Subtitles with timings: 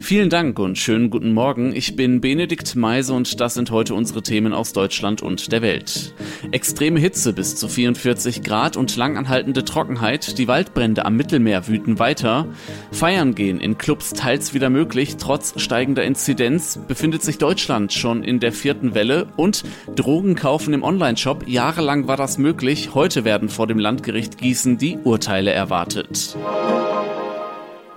[0.00, 1.74] Vielen Dank und schönen guten Morgen.
[1.74, 6.14] Ich bin Benedikt Meise und das sind heute unsere Themen aus Deutschland und der Welt.
[6.52, 10.38] Extreme Hitze bis zu 44 Grad und langanhaltende Trockenheit.
[10.38, 12.46] Die Waldbrände am Mittelmeer wüten weiter.
[12.92, 15.16] Feiern gehen in Clubs teils wieder möglich.
[15.16, 20.82] Trotz steigender Inzidenz befindet sich Deutschland schon in der vierten Welle und Drogen kaufen im
[20.82, 21.48] Onlineshop.
[21.48, 22.94] Jahrelang war das möglich.
[22.94, 26.36] Heute werden vor dem Landgericht Gießen die Urteile erwartet.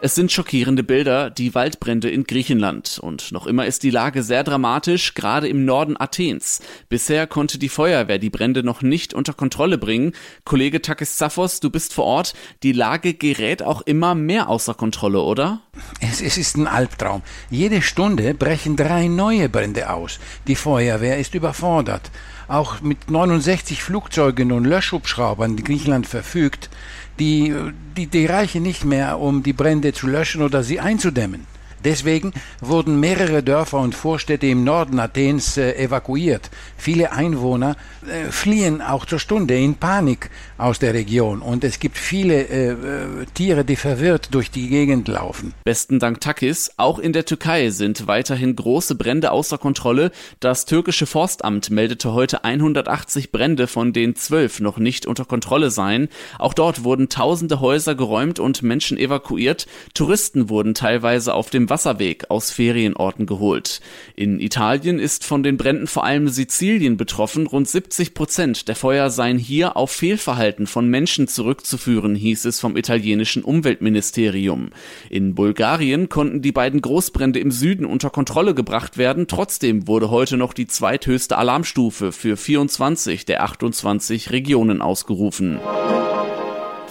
[0.04, 2.98] Es sind schockierende Bilder, die Waldbrände in Griechenland.
[3.00, 6.60] Und noch immer ist die Lage sehr dramatisch, gerade im Norden Athens.
[6.90, 10.14] Bisher konnte die Feuerwehr die Brände noch nicht unter Kontrolle bringen.
[10.44, 12.34] Kollege Takis Zaphos, du bist vor Ort.
[12.64, 15.62] Die Lage gerät auch immer mehr außer Kontrolle, oder?
[16.00, 17.22] Es, es ist ein Albtraum.
[17.52, 20.20] Jede Stunde brechen drei neue Brände aus.
[20.48, 22.10] Die Feuerwehr ist überfordert.
[22.48, 26.72] Auch mit 69 Flugzeugen und Löschhubschraubern, die Griechenland verfügt,
[27.20, 27.54] die,
[27.98, 31.46] die, die reichen nicht mehr, um die Brände zu löschen oder sie einzudämmen.
[31.84, 36.50] Deswegen wurden mehrere Dörfer und Vorstädte im Norden Athens äh, evakuiert.
[36.78, 37.76] Viele Einwohner
[38.08, 42.72] äh, fliehen auch zur Stunde in Panik aus der Region und es gibt viele äh,
[42.72, 45.54] äh, Tiere, die verwirrt durch die Gegend laufen.
[45.64, 46.72] Besten Dank Takis.
[46.78, 50.12] Auch in der Türkei sind weiterhin große Brände außer Kontrolle.
[50.40, 56.10] Das türkische Forstamt meldete heute 180 Brände, von denen zwölf noch nicht unter Kontrolle seien.
[56.38, 59.68] Auch dort wurden tausende Häuser geräumt und Menschen evakuiert.
[59.94, 63.82] Touristen wurden teilweise auf dem Wasserweg aus Ferienorten geholt.
[64.16, 67.48] In Italien ist von den Bränden vor allem Sizilien betroffen.
[67.48, 72.78] Rund 70 Prozent der Feuer seien hier auf Fehlverhalten von Menschen zurückzuführen, hieß es vom
[72.78, 74.72] italienischen Umweltministerium.
[75.10, 79.28] In Bulgarien konnten die beiden Großbrände im Süden unter Kontrolle gebracht werden.
[79.28, 85.60] Trotzdem wurde heute noch die zweithöchste Alarmstufe für 24 der 28 Regionen ausgerufen.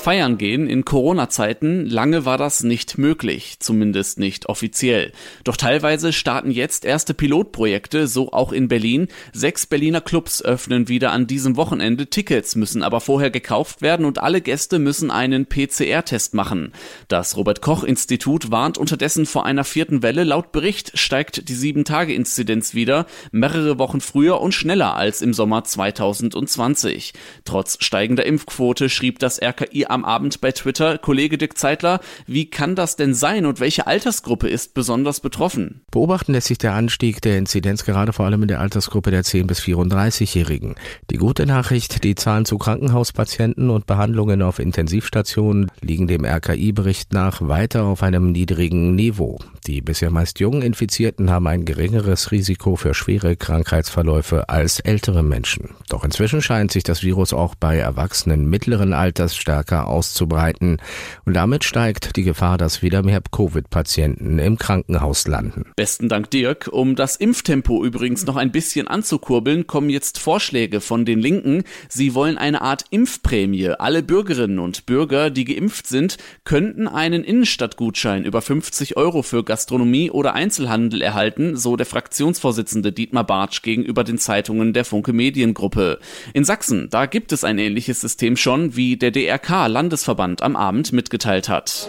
[0.01, 5.13] Feiern gehen in Corona-Zeiten, lange war das nicht möglich, zumindest nicht offiziell.
[5.45, 9.09] Doch teilweise starten jetzt erste Pilotprojekte, so auch in Berlin.
[9.35, 12.07] Sechs Berliner Clubs öffnen wieder an diesem Wochenende.
[12.07, 16.73] Tickets müssen aber vorher gekauft werden und alle Gäste müssen einen PCR-Test machen.
[17.09, 20.25] Das Robert-Koch-Institut warnt unterdessen vor einer vierten Welle.
[20.25, 27.13] Laut Bericht steigt die Sieben-Tage-Inzidenz wieder, mehrere Wochen früher und schneller als im Sommer 2020.
[27.45, 30.99] Trotz steigender Impfquote schrieb das RKI am Abend bei Twitter.
[30.99, 35.83] Kollege Dick Zeitler, wie kann das denn sein und welche Altersgruppe ist besonders betroffen?
[35.91, 39.47] Beobachten lässt sich der Anstieg der Inzidenz gerade vor allem in der Altersgruppe der 10-
[39.47, 40.77] bis 34-Jährigen.
[41.11, 47.41] Die gute Nachricht, die Zahlen zu Krankenhauspatienten und Behandlungen auf Intensivstationen liegen dem RKI-Bericht nach
[47.43, 49.39] weiter auf einem niedrigen Niveau.
[49.67, 55.71] Die bisher meist jungen Infizierten haben ein geringeres Risiko für schwere Krankheitsverläufe als ältere Menschen.
[55.89, 60.79] Doch inzwischen scheint sich das Virus auch bei Erwachsenen mittleren Alters stärker auszubreiten.
[61.25, 65.73] Und damit steigt die Gefahr, dass wieder mehr Covid-Patienten im Krankenhaus landen.
[65.77, 66.69] Besten Dank, Dirk.
[66.73, 71.65] Um das Impftempo übrigens noch ein bisschen anzukurbeln, kommen jetzt Vorschläge von den Linken.
[71.89, 73.71] Sie wollen eine Art Impfprämie.
[73.79, 80.11] Alle Bürgerinnen und Bürger, die geimpft sind, könnten einen Innenstadtgutschein über 50 Euro für Gastronomie
[80.11, 85.99] oder Einzelhandel erhalten, so der Fraktionsvorsitzende Dietmar Bartsch gegenüber den Zeitungen der Funke Mediengruppe.
[86.35, 90.93] In Sachsen, da gibt es ein ähnliches System schon, wie der DRK Landesverband am Abend
[90.93, 91.89] mitgeteilt hat.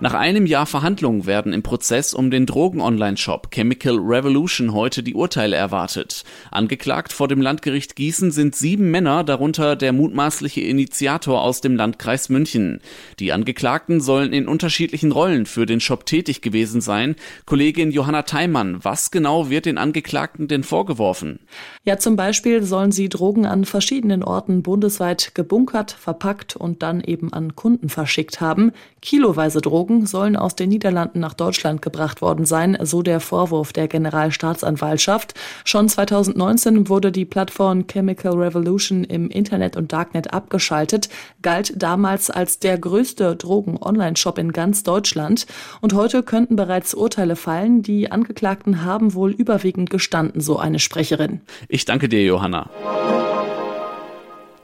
[0.00, 5.56] Nach einem Jahr Verhandlungen werden im Prozess um den Drogen-Online-Shop Chemical Revolution heute die Urteile
[5.56, 6.22] erwartet.
[6.52, 12.28] Angeklagt vor dem Landgericht Gießen sind sieben Männer, darunter der mutmaßliche Initiator aus dem Landkreis
[12.28, 12.80] München.
[13.18, 17.16] Die Angeklagten sollen in unterschiedlichen Rollen für den Shop tätig gewesen sein.
[17.44, 21.40] Kollegin Johanna Theimann, was genau wird den Angeklagten denn vorgeworfen?
[21.82, 27.32] Ja, zum Beispiel sollen sie Drogen an verschiedenen Orten bundesweit gebunkert, verpackt und dann eben
[27.32, 28.70] an Kunden verschickt haben.
[29.02, 33.72] Kiloweise Drogen Drogen sollen aus den Niederlanden nach Deutschland gebracht worden sein, so der Vorwurf
[33.72, 35.32] der Generalstaatsanwaltschaft.
[35.64, 41.08] Schon 2019 wurde die Plattform Chemical Revolution im Internet und Darknet abgeschaltet,
[41.40, 45.46] galt damals als der größte Drogen-Online-Shop in ganz Deutschland.
[45.80, 47.82] Und heute könnten bereits Urteile fallen.
[47.82, 51.40] Die Angeklagten haben wohl überwiegend gestanden, so eine Sprecherin.
[51.68, 52.68] Ich danke dir, Johanna.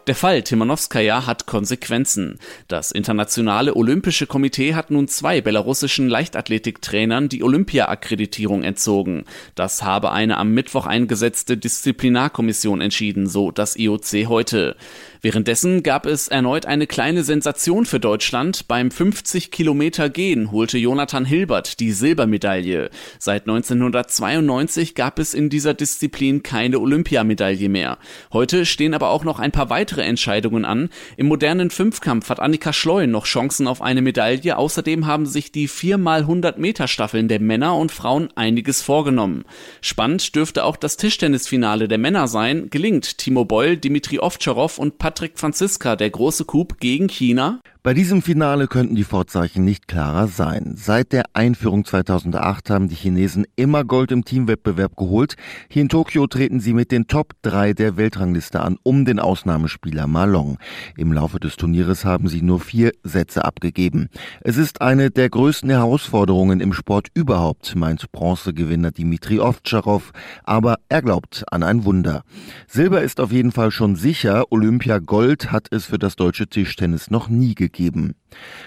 [0.07, 2.39] Der Fall Timanowskaja hat Konsequenzen.
[2.69, 9.25] Das Internationale Olympische Komitee hat nun zwei belarussischen Leichtathletiktrainern die Olympia-Akkreditierung entzogen.
[9.55, 14.77] Das habe eine am Mittwoch eingesetzte Disziplinarkommission entschieden, so das IOC heute.
[15.25, 18.69] Währenddessen gab es erneut eine kleine Sensation für Deutschland.
[18.69, 22.91] Beim 50 Kilometer Gehen holte Jonathan Hilbert die Silbermedaille.
[23.19, 27.97] Seit 1992 gab es in dieser Disziplin keine Olympiamedaille mehr.
[28.35, 30.91] Heute stehen aber auch noch ein paar weitere Entscheidungen an.
[31.17, 34.59] Im modernen Fünfkampf hat Annika Schleu noch Chancen auf eine Medaille.
[34.59, 39.47] Außerdem haben sich die 4x100 Meter Staffeln der Männer und Frauen einiges vorgenommen.
[39.81, 42.69] Spannend dürfte auch das Tischtennisfinale der Männer sein.
[42.69, 47.61] Gelingt Timo Boll, Dimitri Ovtcharov und Patrick Franziska der große Coup gegen China?
[47.87, 50.73] Bei diesem Finale könnten die Vorzeichen nicht klarer sein.
[50.75, 55.35] Seit der Einführung 2008 haben die Chinesen immer Gold im Teamwettbewerb geholt.
[55.69, 60.07] Hier in Tokio treten sie mit den Top 3 der Weltrangliste an, um den Ausnahmespieler
[60.07, 60.57] Malong.
[60.97, 64.09] Im Laufe des Turnieres haben sie nur vier Sätze abgegeben.
[64.41, 70.13] Es ist eine der größten Herausforderungen im Sport überhaupt, meint Bronzegewinner Dimitri Ovtcharov,
[70.45, 72.23] aber er glaubt an ein Wunder.
[72.67, 77.11] Silber ist auf jeden Fall schon sicher, Olympia Gold hat es für das deutsche Tischtennis
[77.11, 78.15] noch nie gegeben geben.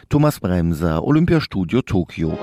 [0.09, 2.37] Thomas Bremser, Olympiastudio Tokio.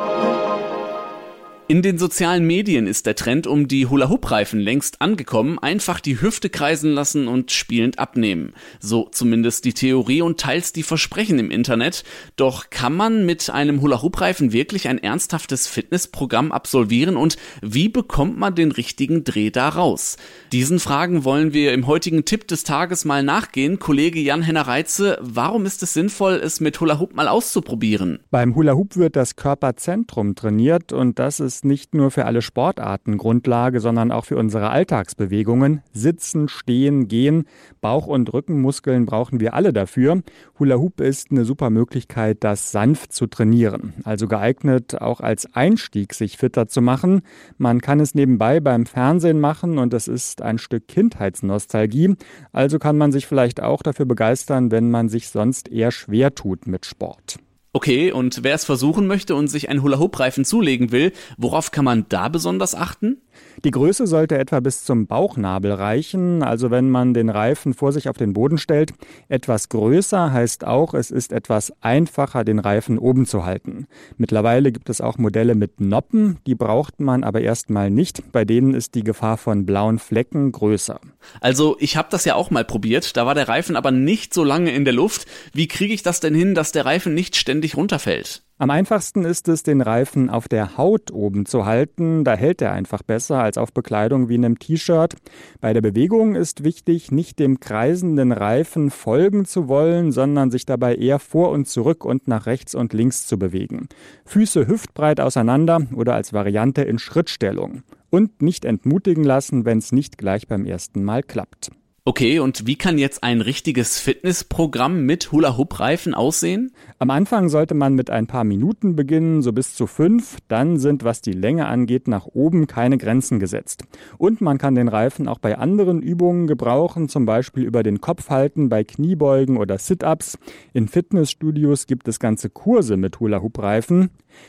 [1.67, 5.59] In den sozialen Medien ist der Trend um die Hula-Hoop-Reifen längst angekommen.
[5.59, 8.53] Einfach die Hüfte kreisen lassen und spielend abnehmen.
[8.81, 12.05] So zumindest die Theorie und teils die Versprechen im Internet.
[12.37, 18.55] Doch kann man mit einem Hula-Hoop-Reifen wirklich ein ernsthaftes Fitnessprogramm absolvieren und wie bekommt man
[18.55, 20.19] den richtigen Dreh da raus?
[20.53, 23.79] Diesen Fragen wollen wir im heutigen Tipp des Tages mal nachgehen.
[23.79, 28.19] Kollege Jan-Henner Reitze, warum ist es sinnvoll, es mit Hula-Hoop mal auszuprobieren?
[28.31, 33.17] Beim Hula-Hoop wird das Körperzentrum trainiert und das ist ist nicht nur für alle Sportarten
[33.17, 35.83] Grundlage, sondern auch für unsere Alltagsbewegungen.
[35.93, 37.45] Sitzen, stehen, gehen,
[37.81, 40.23] Bauch- und Rückenmuskeln brauchen wir alle dafür.
[40.59, 43.95] Hula Hoop ist eine super Möglichkeit, das sanft zu trainieren.
[44.03, 47.23] Also geeignet auch als Einstieg, sich fitter zu machen.
[47.56, 52.17] Man kann es nebenbei beim Fernsehen machen und es ist ein Stück Kindheitsnostalgie.
[52.53, 56.67] Also kann man sich vielleicht auch dafür begeistern, wenn man sich sonst eher schwer tut
[56.67, 57.39] mit Sport.
[57.76, 62.06] Okay, und wer es versuchen möchte und sich einen Hula-Hoop-Reifen zulegen will, worauf kann man
[62.09, 63.21] da besonders achten?
[63.65, 68.09] Die Größe sollte etwa bis zum Bauchnabel reichen, also wenn man den Reifen vor sich
[68.09, 68.93] auf den Boden stellt.
[69.29, 73.87] Etwas größer heißt auch, es ist etwas einfacher, den Reifen oben zu halten.
[74.19, 78.32] Mittlerweile gibt es auch Modelle mit Noppen, die braucht man aber erstmal nicht.
[78.32, 81.00] Bei denen ist die Gefahr von blauen Flecken größer.
[81.41, 84.44] Also ich habe das ja auch mal probiert, da war der Reifen aber nicht so
[84.44, 85.27] lange in der Luft.
[85.53, 88.45] Wie kriege ich das denn hin, dass der Reifen nicht ständig runterfällt?
[88.57, 92.23] Am einfachsten ist es, den Reifen auf der Haut oben zu halten.
[92.23, 95.17] Da hält er einfach besser als auf Bekleidung wie einem T-Shirt.
[95.61, 100.95] Bei der Bewegung ist wichtig, nicht dem kreisenden Reifen folgen zu wollen, sondern sich dabei
[100.95, 103.89] eher vor und zurück und nach rechts und links zu bewegen.
[104.25, 107.83] Füße hüftbreit auseinander oder als Variante in Schrittstellung.
[108.11, 111.73] Und nicht entmutigen lassen, wenn es nicht gleich beim ersten Mal klappt.
[112.07, 116.73] Okay, und wie kann jetzt ein richtiges Fitnessprogramm mit Hula-Hoop-Reifen aussehen?
[117.05, 120.39] Am Anfang sollte man mit ein paar Minuten beginnen, so bis zu fünf.
[120.49, 123.85] Dann sind, was die Länge angeht, nach oben keine Grenzen gesetzt.
[124.17, 128.31] Und man kann den Reifen auch bei anderen Übungen gebrauchen, zum Beispiel über den Kopf
[128.31, 130.39] halten bei Kniebeugen oder Sit-Ups.
[130.73, 134.09] In Fitnessstudios gibt es ganze Kurse mit Hula-Hoop-Reifen.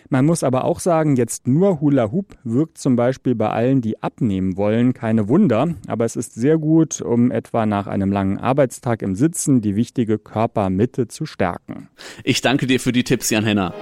[0.09, 4.01] Man muss aber auch sagen, jetzt nur Hula Hoop wirkt zum Beispiel bei allen, die
[4.01, 5.75] abnehmen wollen, keine Wunder.
[5.87, 10.17] Aber es ist sehr gut, um etwa nach einem langen Arbeitstag im Sitzen die wichtige
[10.17, 11.89] Körpermitte zu stärken.
[12.23, 13.73] Ich danke dir für die Tipps, Jan Henner.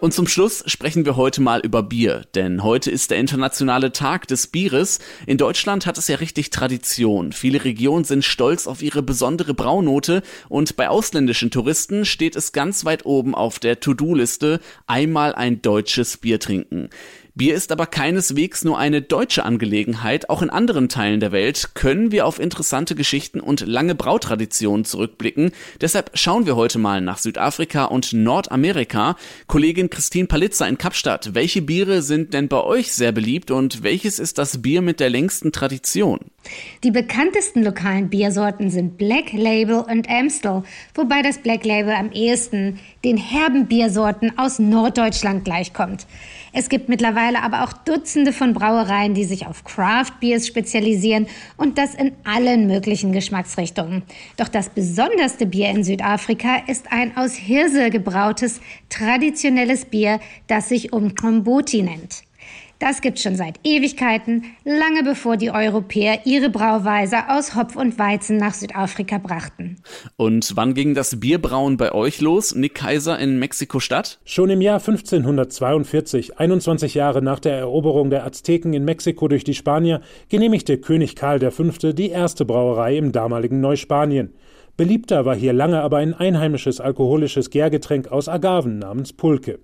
[0.00, 4.28] Und zum Schluss sprechen wir heute mal über Bier, denn heute ist der internationale Tag
[4.28, 5.00] des Bieres.
[5.26, 7.32] In Deutschland hat es ja richtig Tradition.
[7.32, 12.84] Viele Regionen sind stolz auf ihre besondere Braunote und bei ausländischen Touristen steht es ganz
[12.84, 16.90] weit oben auf der To-Do-Liste, einmal ein deutsches Bier trinken.
[17.38, 20.28] Bier ist aber keineswegs nur eine deutsche Angelegenheit.
[20.28, 25.52] Auch in anderen Teilen der Welt können wir auf interessante Geschichten und lange Brautraditionen zurückblicken.
[25.80, 29.14] Deshalb schauen wir heute mal nach Südafrika und Nordamerika.
[29.46, 34.18] Kollegin Christine Palitzer in Kapstadt, welche Biere sind denn bei euch sehr beliebt und welches
[34.18, 36.18] ist das Bier mit der längsten Tradition?
[36.84, 40.62] Die bekanntesten lokalen Biersorten sind Black Label und Amstel,
[40.94, 46.06] wobei das Black Label am ehesten den herben Biersorten aus Norddeutschland gleichkommt.
[46.52, 51.26] Es gibt mittlerweile aber auch Dutzende von Brauereien, die sich auf Craft Beers spezialisieren
[51.56, 54.02] und das in allen möglichen Geschmacksrichtungen.
[54.36, 60.92] Doch das besonderste Bier in Südafrika ist ein aus Hirse gebrautes traditionelles Bier, das sich
[60.92, 62.27] Umkomboti nennt.
[62.78, 68.36] Das gibt's schon seit Ewigkeiten, lange bevor die Europäer ihre Brauweise aus Hopf und Weizen
[68.36, 69.78] nach Südafrika brachten.
[70.16, 74.20] Und wann ging das Bierbrauen bei euch los, Nick Kaiser in Mexiko-Stadt?
[74.24, 79.54] Schon im Jahr 1542, 21 Jahre nach der Eroberung der Azteken in Mexiko durch die
[79.54, 81.92] Spanier, genehmigte König Karl V.
[81.92, 84.34] die erste Brauerei im damaligen Neuspanien.
[84.76, 89.58] Beliebter war hier lange aber ein einheimisches alkoholisches Gärgetränk aus Agaven namens Pulque.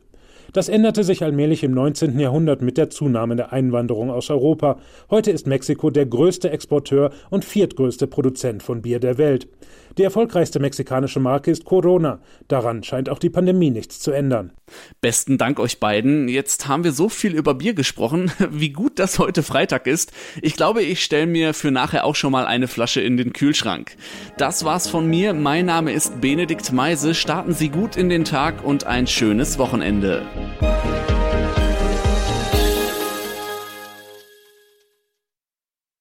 [0.53, 2.19] Das änderte sich allmählich im 19.
[2.19, 4.79] Jahrhundert mit der Zunahme der Einwanderung aus Europa.
[5.11, 9.49] Heute ist Mexiko der größte Exporteur und viertgrößte Produzent von Bier der Welt.
[9.97, 12.21] Die erfolgreichste mexikanische Marke ist Corona.
[12.49, 14.53] Daran scheint auch die Pandemie nichts zu ändern.
[15.01, 16.29] Besten Dank euch beiden.
[16.29, 18.33] Jetzt haben wir so viel über Bier gesprochen.
[18.51, 20.13] Wie gut, dass heute Freitag ist.
[20.43, 23.97] Ich glaube, ich stelle mir für nachher auch schon mal eine Flasche in den Kühlschrank.
[24.37, 25.33] Das war's von mir.
[25.33, 27.15] Mein Name ist Benedikt Meise.
[27.15, 30.23] Starten Sie gut in den Tag und ein schönes Wochenende.